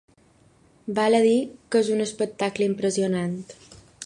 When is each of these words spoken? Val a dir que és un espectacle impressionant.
Val 0.99 1.17
a 1.19 1.19
dir 1.27 1.37
que 1.75 1.83
és 1.85 1.93
un 1.97 2.01
espectacle 2.09 2.71
impressionant. 2.73 3.41